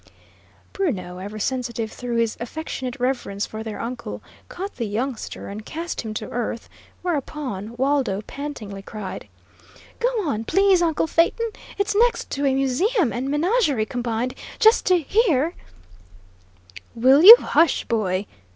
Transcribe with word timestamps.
Bruno, 0.73 1.19
ever 1.19 1.37
sensitive 1.37 1.91
through 1.91 2.17
his 2.17 2.35
affectionate 2.39 2.99
reverence 2.99 3.45
for 3.45 3.61
their 3.61 3.79
uncle, 3.79 4.23
caught 4.49 4.77
the 4.77 4.87
youngster, 4.87 5.47
and 5.47 5.63
cast 5.63 6.01
him 6.01 6.11
to 6.15 6.27
earth, 6.31 6.67
whereupon 7.03 7.75
Waldo 7.77 8.21
pantingly 8.23 8.81
cried: 8.81 9.27
"Go 9.99 10.07
on, 10.27 10.43
please, 10.43 10.81
uncle 10.81 11.05
Phaeton. 11.05 11.51
It's 11.77 11.95
next 11.95 12.29
thing 12.33 12.45
to 12.45 12.49
a 12.49 12.55
museum 12.55 13.13
and 13.13 13.29
menagerie 13.29 13.85
combined, 13.85 14.33
just 14.57 14.87
to 14.87 14.97
hear" 14.99 15.53
"Will 17.05 17.21
you 17.23 17.35
hush, 17.37 17.85
boy?" 17.85 18.25